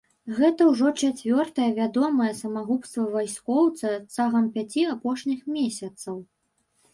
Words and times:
Гэта 0.37 0.61
ўжо 0.69 0.87
чацвёртае 1.01 1.67
вядомае 1.79 2.29
самагубства 2.39 3.05
вайскоўца 3.17 3.93
цягам 4.15 4.49
пяці 4.57 4.83
апошніх 4.95 5.45
месяцаў. 5.59 6.19